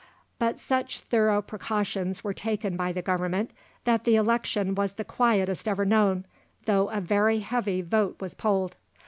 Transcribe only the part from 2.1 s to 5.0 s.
were taken by the Government, that the election was